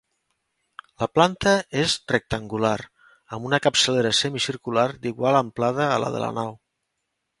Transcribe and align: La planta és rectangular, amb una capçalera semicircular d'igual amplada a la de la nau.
La 1.01 1.07
planta 1.17 1.51
és 1.81 1.93
rectangular, 2.13 2.73
amb 3.37 3.47
una 3.51 3.61
capçalera 3.67 4.15
semicircular 4.23 4.87
d'igual 5.05 5.39
amplada 5.45 5.87
a 5.91 6.01
la 6.07 6.11
de 6.17 6.25
la 6.25 6.33
nau. 6.41 6.51